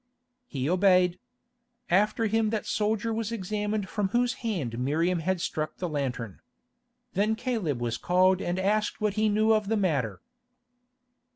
He 0.47 0.67
obeyed. 0.67 1.19
After 1.87 2.25
him 2.25 2.49
that 2.49 2.65
soldier 2.65 3.13
was 3.13 3.31
examined 3.31 3.87
from 3.87 4.07
whose 4.07 4.33
hand 4.41 4.79
Miriam 4.79 5.19
had 5.19 5.39
struck 5.39 5.77
the 5.77 5.87
lantern. 5.87 6.39
Then 7.13 7.35
Caleb 7.35 7.79
was 7.79 7.99
called 7.99 8.41
and 8.41 8.57
asked 8.57 8.99
what 8.99 9.13
he 9.13 9.29
knew 9.29 9.53
of 9.53 9.67
the 9.67 9.77
matter. 9.77 10.19